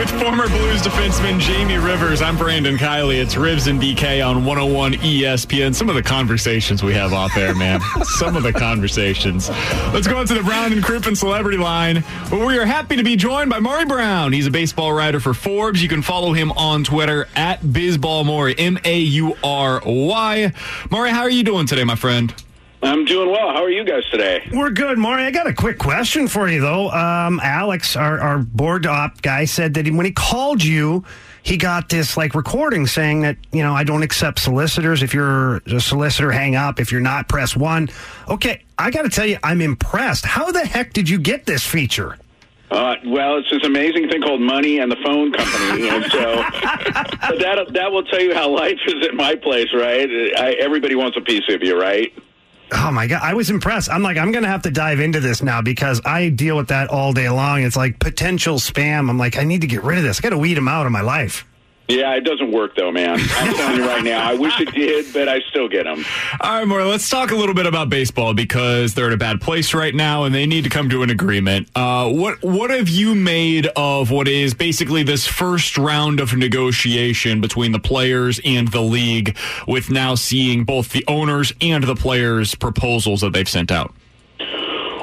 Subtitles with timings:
[0.00, 3.20] With former Blues defenseman Jamie Rivers, I'm Brandon Kiley.
[3.20, 5.74] It's Rivs and BK on 101 ESPN.
[5.74, 7.82] Some of the conversations we have out there, man.
[8.02, 9.50] Some of the conversations.
[9.92, 11.96] Let's go on to the Brown and Crouppen celebrity line,
[12.30, 14.32] where we are happy to be joined by Maury Brown.
[14.32, 15.82] He's a baseball writer for Forbes.
[15.82, 20.50] You can follow him on Twitter at BizballMaury, M A U R Y.
[20.88, 22.34] Maury, how are you doing today, my friend?
[22.82, 23.52] I'm doing well.
[23.52, 24.48] How are you guys today?
[24.52, 25.24] We're good, Maury.
[25.24, 26.90] I got a quick question for you, though.
[26.90, 31.04] Um, Alex, our, our board op guy, said that when he called you,
[31.42, 35.02] he got this like recording saying that you know I don't accept solicitors.
[35.02, 36.80] If you're a solicitor, hang up.
[36.80, 37.90] If you're not, press one.
[38.28, 40.24] Okay, I got to tell you, I'm impressed.
[40.24, 42.16] How the heck did you get this feature?
[42.70, 46.18] Uh, well, it's this amazing thing called money and the phone company, and so
[47.38, 50.08] that that will tell you how life is at my place, right?
[50.38, 52.12] I, everybody wants a piece of you, right?
[52.72, 53.90] Oh my god, I was impressed.
[53.90, 56.88] I'm like, I'm gonna have to dive into this now because I deal with that
[56.88, 57.62] all day long.
[57.62, 59.10] It's like potential spam.
[59.10, 60.18] I'm like, I need to get rid of this.
[60.18, 61.44] I got to weed them out of my life.
[61.90, 63.18] Yeah, it doesn't work though, man.
[63.20, 64.22] I'm telling you right now.
[64.22, 66.04] I wish it did, but I still get them.
[66.40, 66.84] All right, Maury.
[66.84, 70.24] Let's talk a little bit about baseball because they're in a bad place right now,
[70.24, 71.68] and they need to come to an agreement.
[71.74, 77.40] Uh, what What have you made of what is basically this first round of negotiation
[77.40, 79.36] between the players and the league,
[79.66, 83.92] with now seeing both the owners and the players' proposals that they've sent out?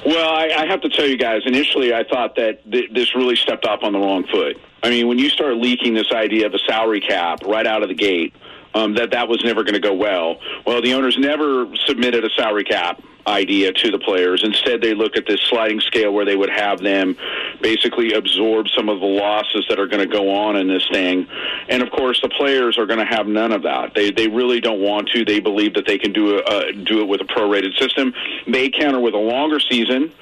[0.07, 3.35] Well, I, I have to tell you guys, initially I thought that th- this really
[3.35, 4.55] stepped off on the wrong foot.
[4.81, 7.89] I mean, when you start leaking this idea of a salary cap right out of
[7.89, 8.33] the gate,
[8.73, 10.39] um, that that was never going to go well.
[10.65, 14.43] Well, the owners never submitted a salary cap idea to the players.
[14.43, 17.15] Instead, they look at this sliding scale where they would have them
[17.61, 21.27] basically absorb some of the losses that are going to go on in this thing.
[21.69, 23.93] And of course, the players are going to have none of that.
[23.93, 25.25] They they really don't want to.
[25.25, 28.13] They believe that they can do a, uh, do it with a prorated system.
[28.47, 30.13] They counter with a longer season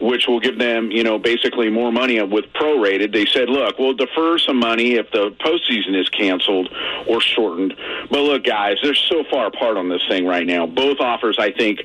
[0.00, 3.12] which will give them, you know, basically more money with prorated.
[3.12, 6.72] They said, look, we'll defer some money if the postseason is canceled
[7.08, 7.74] or shortened.
[8.10, 10.66] But look, guys, they're so far apart on this thing right now.
[10.66, 11.80] Both offers, I think,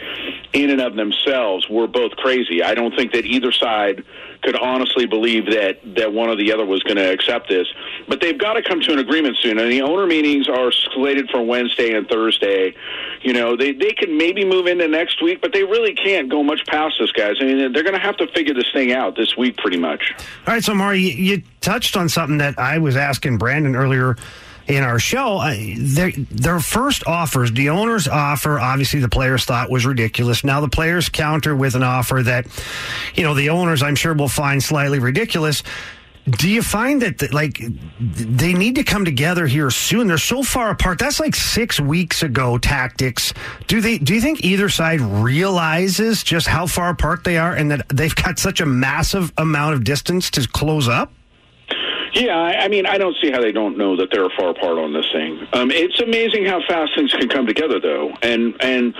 [0.53, 2.63] in and of themselves, were both crazy.
[2.63, 4.03] I don't think that either side
[4.43, 7.67] could honestly believe that that one or the other was going to accept this.
[8.07, 9.57] But they've got to come to an agreement soon.
[9.57, 12.75] And the owner meetings are slated for Wednesday and Thursday.
[13.21, 16.43] You know, they they can maybe move into next week, but they really can't go
[16.43, 17.37] much past this, guys.
[17.39, 20.13] I mean, they're going to have to figure this thing out this week, pretty much.
[20.45, 24.15] All right, so Maury, you, you touched on something that I was asking Brandon earlier
[24.67, 25.39] in our show.
[25.39, 30.43] Uh, their, their first offers, the owner's offer, obviously the players thought was ridiculous.
[30.43, 32.45] Now the players counter with an offer that,
[33.15, 35.63] you know, the owners I'm sure will find slightly ridiculous.
[36.29, 37.61] Do you find that like
[37.99, 40.07] they need to come together here soon?
[40.07, 40.99] They're so far apart.
[40.99, 43.33] That's like six weeks ago tactics.
[43.67, 43.97] Do they?
[43.97, 48.15] Do you think either side realizes just how far apart they are and that they've
[48.15, 51.11] got such a massive amount of distance to close up?
[52.13, 54.93] Yeah, I, mean, I don't see how they don't know that they're far apart on
[54.93, 55.47] this thing.
[55.51, 58.13] Um, it's amazing how fast things can come together, though.
[58.21, 58.93] And and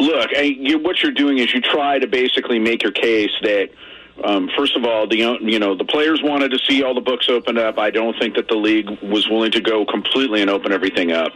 [0.00, 3.70] look, I, you, what you're doing is you try to basically make your case that
[4.24, 7.28] um, first of all, the you know the players wanted to see all the books
[7.28, 7.78] opened up.
[7.78, 11.32] I don't think that the league was willing to go completely and open everything up.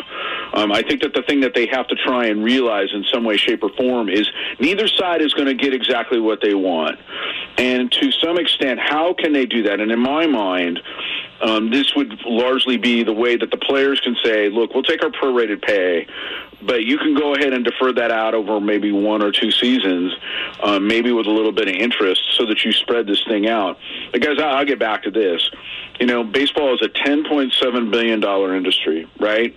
[0.54, 3.24] Um, I think that the thing that they have to try and realize in some
[3.24, 4.28] way, shape, or form is
[4.58, 6.98] neither side is going to get exactly what they want,
[7.58, 9.80] and to some extent, how can they do that?
[9.80, 10.80] And in my mind,
[11.42, 15.04] um, this would largely be the way that the players can say, "Look, we'll take
[15.04, 16.06] our prorated pay,
[16.62, 20.12] but you can go ahead and defer that out over maybe one or two seasons,
[20.62, 23.78] um, maybe with a little bit of interest, so that you spread this thing out."
[24.12, 25.50] Guys, I'll get back to this.
[25.98, 29.56] You know, baseball is a ten point seven billion dollar industry, right?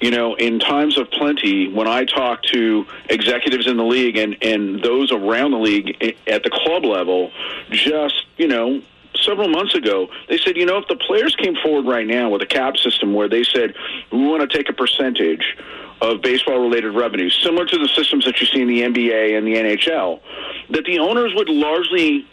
[0.00, 4.36] You know, in times of plenty, when I talk to executives in the league and
[4.42, 7.30] and those around the league at the club level,
[7.70, 8.82] just you know
[9.14, 12.42] several months ago, they said, you know, if the players came forward right now with
[12.42, 13.74] a cap system where they said,
[14.12, 15.56] we want to take a percentage
[16.00, 19.46] of baseball related revenue, similar to the systems that you see in the NBA and
[19.46, 20.20] the NHL,
[20.70, 22.26] that the owners would largely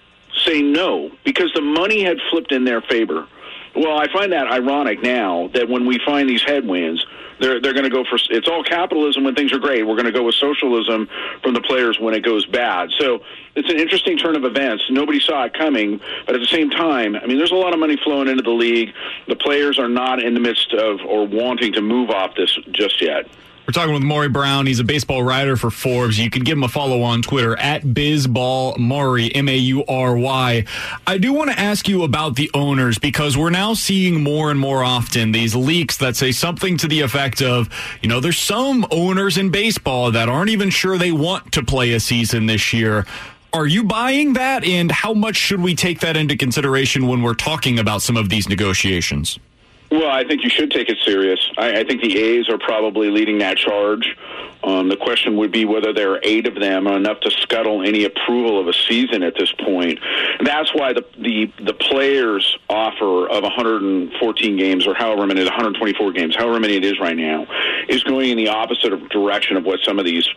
[0.45, 3.27] say no because the money had flipped in their favor.
[3.75, 7.05] Well, I find that ironic now that when we find these headwinds,
[7.39, 9.85] they're they're going to go for it's all capitalism when things are great.
[9.85, 11.07] We're going to go with socialism
[11.43, 12.89] from the players when it goes bad.
[12.97, 13.21] So
[13.55, 14.85] it's an interesting turn of events.
[14.89, 17.79] Nobody saw it coming, but at the same time, I mean, there's a lot of
[17.79, 18.93] money flowing into the league.
[19.27, 23.01] The players are not in the midst of or wanting to move off this just
[23.01, 23.27] yet.
[23.67, 24.65] We're talking with Maury Brown.
[24.65, 26.17] He's a baseball writer for Forbes.
[26.17, 30.63] You can give him a follow on Twitter at BizBallMaury, M A U R Y.
[31.05, 34.57] I do want to ask you about the owners because we're now seeing more and
[34.57, 37.67] more often these leaks that say something to the effect of,
[38.01, 41.91] you know, there's some owners in baseball that aren't even sure they want to play
[41.91, 43.05] a season this year.
[43.51, 44.63] Are you buying that?
[44.63, 48.29] And how much should we take that into consideration when we're talking about some of
[48.29, 49.39] these negotiations?
[49.89, 51.39] Well, I think you should take it serious.
[51.57, 54.17] I, I think the A's are probably leading that charge.
[54.63, 57.83] Um, the question would be whether there are eight of them are enough to scuttle
[57.83, 59.99] any approval of a season at this point.
[60.39, 66.11] And that's why the, the the players' offer of 114 games or however many, 124
[66.11, 67.47] games, however many it is right now,
[67.87, 70.27] is going in the opposite direction of what some of these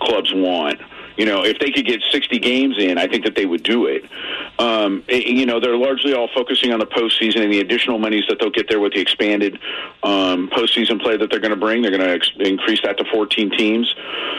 [0.00, 0.80] clubs want.
[1.16, 3.86] You know, if they could get 60 games in, I think that they would do
[3.86, 4.04] it.
[4.58, 8.24] Um, it you know, they're largely all focusing on the postseason and the additional monies
[8.28, 9.58] that they'll get there with the expanded
[10.02, 11.82] um, postseason play that they're going to bring.
[11.82, 13.94] They're going to ex- increase that to 14 teams.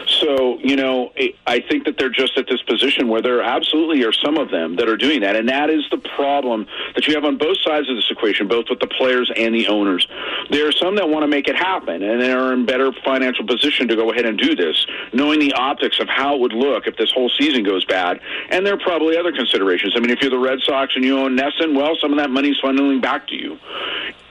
[0.08, 4.04] So, you know, it, I think that they're just at this position where there absolutely
[4.04, 5.36] are some of them that are doing that.
[5.36, 8.66] And that is the problem that you have on both sides of this equation, both
[8.70, 10.08] with the players and the owners.
[10.50, 13.46] There are some that want to make it happen and they are in better financial
[13.46, 16.67] position to go ahead and do this, knowing the optics of how it would look
[16.70, 18.20] look if this whole season goes bad.
[18.50, 19.94] And there are probably other considerations.
[19.96, 22.30] I mean, if you're the Red Sox and you own NESN, well, some of that
[22.30, 23.58] money's funneling back to you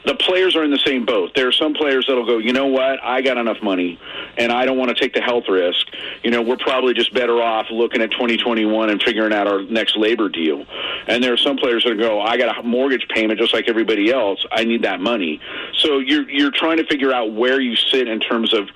[0.06, 1.32] the players are in the same boat.
[1.34, 3.98] There are some players that'll go, you know what, I got enough money,
[4.38, 5.86] and I don't want to take the health risk.
[6.22, 9.96] You know, we're probably just better off looking at 2021 and figuring out our next
[9.96, 10.64] labor deal.
[11.08, 14.12] And there are some players that go, I got a mortgage payment just like everybody
[14.12, 14.44] else.
[14.52, 15.40] I need that money.
[15.78, 18.68] So you're you're trying to figure out where you sit in terms of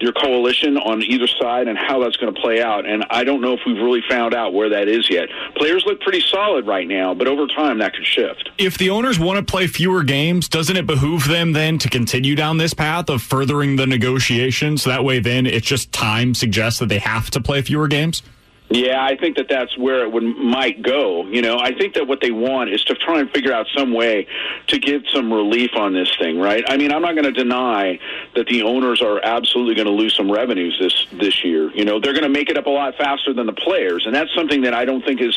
[0.00, 2.86] your coalition on either side and how that's going to play out.
[2.86, 5.28] And I don't know if we've really found out where that is yet.
[5.56, 8.50] Players look pretty solid right now, but over time that could shift.
[8.58, 12.36] If the owners want to play fewer games, doesn't it behoove them then to continue
[12.36, 14.84] down this path of furthering the negotiations?
[14.84, 18.22] That way, then it's just time suggests that they have to play fewer games?
[18.68, 21.26] Yeah, I think that that's where it would might go.
[21.26, 23.92] You know, I think that what they want is to try and figure out some
[23.92, 24.28] way
[24.68, 26.62] to get some relief on this thing, right?
[26.68, 27.98] I mean, I'm not going to deny
[28.36, 31.72] that the owners are absolutely going to lose some revenues this this year.
[31.72, 34.14] You know, they're going to make it up a lot faster than the players, and
[34.14, 35.36] that's something that I don't think is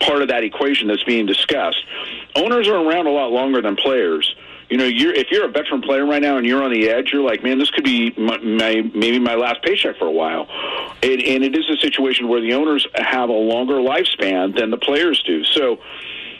[0.00, 1.84] part of that equation that's being discussed.
[2.34, 4.34] Owners are around a lot longer than players
[4.72, 7.10] you know, you're if you're a veteran player right now and you're on the edge,
[7.12, 10.48] you're like, man, this could be my, my maybe my last paycheck for a while.
[11.02, 14.78] And, and it is a situation where the owners have a longer lifespan than the
[14.78, 15.44] players do.
[15.44, 15.78] So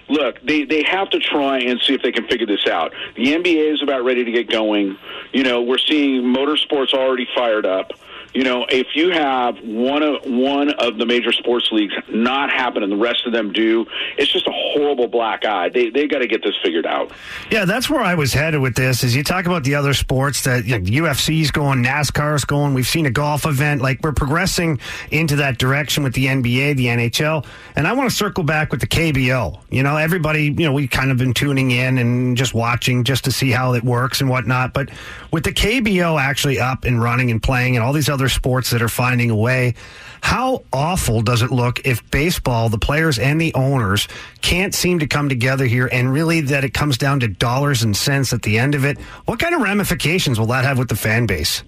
[0.08, 2.94] look, they they have to try and see if they can figure this out.
[3.16, 4.96] The NBA is about ready to get going.
[5.34, 7.92] You know, we're seeing motorsports already fired up
[8.34, 12.82] you know, if you have one of one of the major sports leagues not happen
[12.82, 13.86] and the rest of them do,
[14.16, 15.68] it's just a horrible black eye.
[15.68, 17.12] They they got to get this figured out.
[17.50, 19.04] Yeah, that's where I was headed with this.
[19.04, 22.74] Is you talk about the other sports that know, UFC's going, NASCAR's going.
[22.74, 23.82] We've seen a golf event.
[23.82, 27.44] Like we're progressing into that direction with the NBA, the NHL,
[27.76, 29.60] and I want to circle back with the KBO.
[29.70, 33.24] You know, everybody, you know, we kind of been tuning in and just watching just
[33.24, 34.72] to see how it works and whatnot.
[34.72, 34.88] But
[35.30, 38.70] with the KBO actually up and running and playing and all these other other sports
[38.70, 39.74] that are finding a way.
[40.20, 44.06] How awful does it look if baseball, the players and the owners,
[44.42, 47.96] can't seem to come together here and really that it comes down to dollars and
[47.96, 49.00] cents at the end of it?
[49.24, 51.64] What kind of ramifications will that have with the fan base?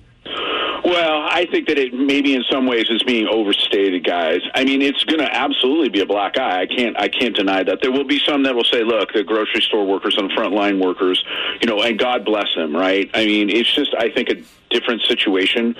[0.84, 4.42] Well, I think that it maybe in some ways is being overstated, guys.
[4.54, 6.60] I mean, it's going to absolutely be a black eye.
[6.60, 7.80] I can't, I can't deny that.
[7.80, 10.84] There will be some that will say, "Look, the grocery store workers and the frontline
[10.84, 11.24] workers,
[11.62, 13.10] you know, and God bless them." Right?
[13.14, 14.34] I mean, it's just, I think, a
[14.68, 15.74] different situation.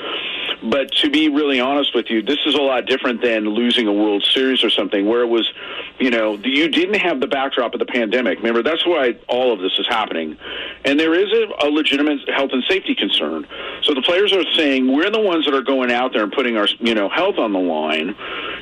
[0.63, 3.93] But to be really honest with you, this is a lot different than losing a
[3.93, 5.53] World Series or something where it was,
[5.99, 8.39] you know, you didn't have the backdrop of the pandemic.
[8.39, 10.39] Remember, that's why all of this is happening.
[10.87, 13.47] And there is a, a legitimate health and safety concern.
[13.83, 16.57] So the players are saying, we're the ones that are going out there and putting
[16.57, 18.15] our, you know, health on the line.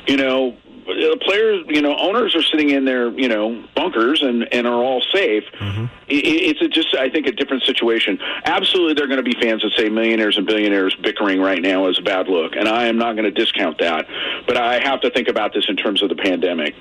[0.07, 4.51] You know, the players, you know, owners are sitting in their, you know, bunkers and,
[4.53, 5.43] and are all safe.
[5.59, 5.85] Mm-hmm.
[6.07, 8.19] It, it's a just, I think, a different situation.
[8.45, 11.87] Absolutely, there are going to be fans that say millionaires and billionaires bickering right now
[11.87, 14.07] is a bad look, and I am not going to discount that.
[14.45, 16.75] But I have to think about this in terms of the pandemic.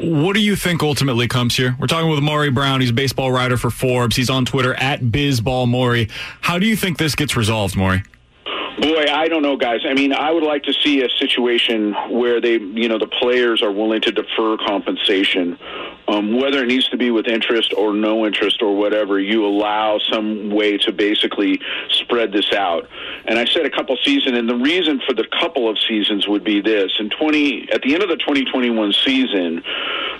[0.00, 1.76] What do you think ultimately comes here?
[1.78, 2.80] We're talking with Maury Brown.
[2.80, 4.16] He's a baseball writer for Forbes.
[4.16, 6.10] He's on Twitter at BizBallMaury.
[6.40, 8.02] How do you think this gets resolved, Maury?
[8.78, 9.80] Boy, I don't know, guys.
[9.84, 13.62] I mean, I would like to see a situation where they, you know, the players
[13.62, 15.58] are willing to defer compensation,
[16.08, 19.18] um, whether it needs to be with interest or no interest or whatever.
[19.18, 21.60] You allow some way to basically
[21.90, 22.88] spread this out.
[23.26, 26.44] And I said a couple seasons, and the reason for the couple of seasons would
[26.44, 29.62] be this: in twenty, at the end of the 2021 season,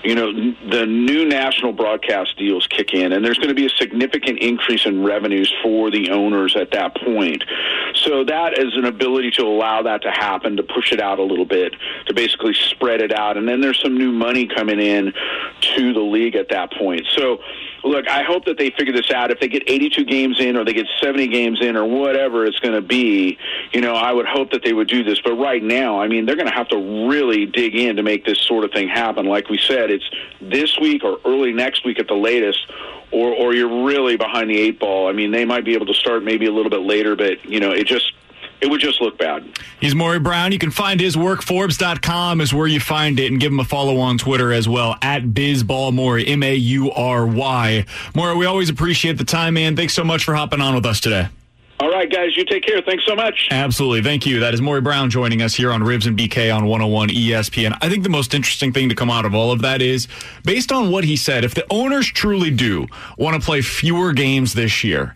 [0.03, 0.31] you know,
[0.69, 4.85] the new national broadcast deals kick in, and there's going to be a significant increase
[4.85, 7.43] in revenues for the owners at that point.
[8.03, 11.23] So that is an ability to allow that to happen, to push it out a
[11.23, 11.75] little bit,
[12.07, 13.37] to basically spread it out.
[13.37, 15.13] And then there's some new money coming in
[15.75, 17.05] to the league at that point.
[17.15, 17.41] So,
[17.83, 19.29] look, I hope that they figure this out.
[19.29, 22.59] If they get 82 games in or they get 70 games in or whatever it's
[22.59, 23.37] going to be,
[23.71, 25.19] you know, I would hope that they would do this.
[25.21, 28.25] But right now, I mean, they're going to have to really dig in to make
[28.25, 29.25] this sort of thing happen.
[29.25, 30.09] Like we said, it's
[30.41, 32.65] this week or early next week at the latest
[33.11, 35.07] or or you're really behind the eight ball.
[35.07, 37.59] I mean, they might be able to start maybe a little bit later, but you
[37.59, 38.13] know, it just
[38.61, 39.43] it would just look bad.
[39.79, 40.51] He's Maury Brown.
[40.51, 41.41] You can find his work.
[41.41, 44.97] Forbes.com is where you find it, and give him a follow on Twitter as well
[45.01, 47.85] at BizBallMaury, M A U R Y.
[48.15, 49.75] Maury, we always appreciate the time, man.
[49.75, 51.27] Thanks so much for hopping on with us today.
[51.81, 52.79] All right, guys, you take care.
[52.83, 53.47] Thanks so much.
[53.49, 54.03] Absolutely.
[54.03, 54.39] Thank you.
[54.39, 57.75] That is Maury Brown joining us here on Rivs and BK on 101 ESPN.
[57.81, 60.07] I think the most interesting thing to come out of all of that is
[60.43, 62.85] based on what he said, if the owners truly do
[63.17, 65.15] want to play fewer games this year,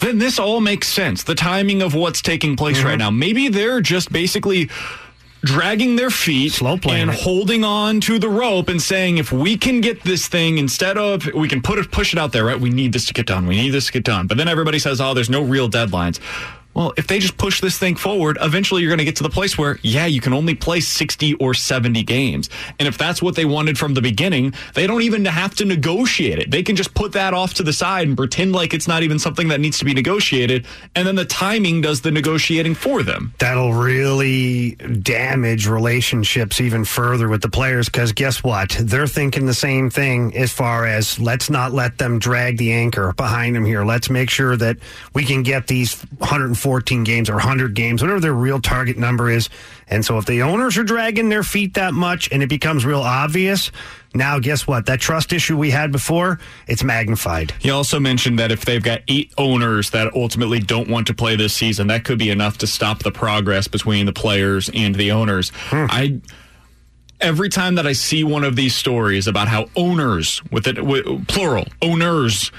[0.00, 1.22] then this all makes sense.
[1.22, 2.88] The timing of what's taking place mm-hmm.
[2.88, 3.10] right now.
[3.10, 4.68] Maybe they're just basically
[5.42, 7.20] dragging their feet Slow and it.
[7.20, 11.26] holding on to the rope and saying if we can get this thing instead of
[11.34, 12.58] we can put it push it out there right?
[12.58, 13.46] We need this to get done.
[13.46, 14.26] We need this to get done.
[14.26, 16.20] But then everybody says oh there's no real deadlines
[16.76, 19.30] well, if they just push this thing forward, eventually you're going to get to the
[19.30, 22.50] place where, yeah, you can only play 60 or 70 games.
[22.78, 26.38] And if that's what they wanted from the beginning, they don't even have to negotiate
[26.38, 26.50] it.
[26.50, 29.18] They can just put that off to the side and pretend like it's not even
[29.18, 30.66] something that needs to be negotiated.
[30.94, 33.32] And then the timing does the negotiating for them.
[33.38, 38.76] That'll really damage relationships even further with the players because guess what?
[38.78, 43.14] They're thinking the same thing as far as let's not let them drag the anchor
[43.14, 43.82] behind them here.
[43.82, 44.76] Let's make sure that
[45.14, 49.30] we can get these 140 14 games or 100 games, whatever their real target number
[49.30, 49.48] is.
[49.86, 53.02] And so if the owners are dragging their feet that much and it becomes real
[53.02, 53.70] obvious,
[54.16, 54.86] now guess what?
[54.86, 57.52] That trust issue we had before, it's magnified.
[57.60, 61.36] He also mentioned that if they've got eight owners that ultimately don't want to play
[61.36, 65.12] this season, that could be enough to stop the progress between the players and the
[65.12, 65.52] owners.
[65.68, 65.86] Hmm.
[65.88, 66.20] I
[67.20, 71.28] every time that I see one of these stories about how owners with it with,
[71.28, 72.50] plural owners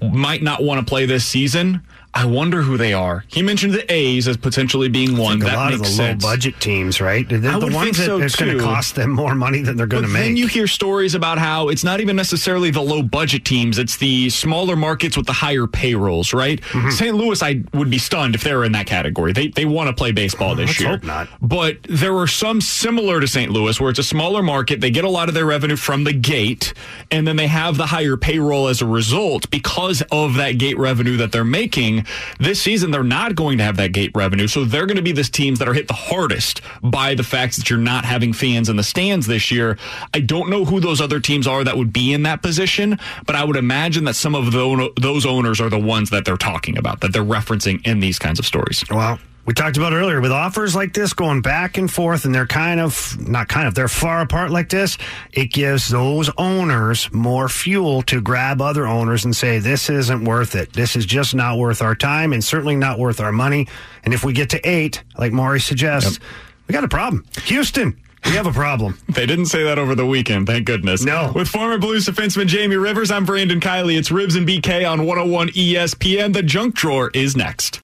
[0.00, 1.82] might not want to play this season,
[2.14, 3.24] I wonder who they are.
[3.28, 5.40] He mentioned the A's as potentially being one.
[5.40, 6.22] a that lot of the sense.
[6.22, 7.26] low budget teams, right?
[7.26, 9.86] They're the ones think so that it's going to cost them more money than they're
[9.86, 10.22] going to make.
[10.22, 13.96] Then you hear stories about how it's not even necessarily the low budget teams; it's
[13.96, 16.60] the smaller markets with the higher payrolls, right?
[16.60, 16.90] Mm-hmm.
[16.90, 17.16] St.
[17.16, 19.32] Louis, I would be stunned if they were in that category.
[19.32, 20.90] They they want to play baseball this Let's year.
[20.90, 21.28] Hope not.
[21.40, 23.50] But there are some similar to St.
[23.50, 24.82] Louis where it's a smaller market.
[24.82, 26.74] They get a lot of their revenue from the gate,
[27.10, 31.16] and then they have the higher payroll as a result because of that gate revenue
[31.16, 32.01] that they're making
[32.38, 34.46] this season they're not going to have that gate revenue.
[34.46, 37.56] So they're going to be this teams that are hit the hardest by the fact
[37.56, 39.78] that you're not having fans in the stands this year.
[40.14, 43.36] I don't know who those other teams are that would be in that position, but
[43.36, 47.00] I would imagine that some of those owners are the ones that they're talking about,
[47.00, 48.84] that they're referencing in these kinds of stories.
[48.90, 52.46] Well, we talked about earlier with offers like this going back and forth and they're
[52.46, 54.98] kind of not kind of they're far apart like this
[55.32, 60.54] it gives those owners more fuel to grab other owners and say this isn't worth
[60.54, 63.66] it this is just not worth our time and certainly not worth our money
[64.04, 66.28] and if we get to eight like maury suggests yep.
[66.68, 68.98] we got a problem houston we have a problem.
[69.08, 71.04] they didn't say that over the weekend, thank goodness.
[71.04, 71.32] No.
[71.34, 73.98] With former Blues defenseman Jamie Rivers, I'm Brandon Kiley.
[73.98, 76.32] It's Rivs and BK on 101 ESPN.
[76.32, 77.80] The junk drawer is next.